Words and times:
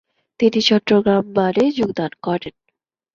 তিনি 0.39 0.59
চট্টগ্রাম 0.61 1.23
বারে 1.33 1.63
যোগদান 1.71 2.11
করেন। 2.25 2.55